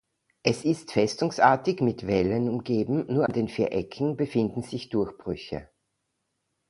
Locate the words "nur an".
3.13-3.33